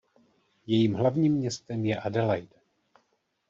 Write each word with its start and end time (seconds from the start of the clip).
Jejím 0.67 0.93
hlavním 0.93 1.33
městem 1.33 1.85
je 1.85 1.95
Adelaide. 1.97 2.55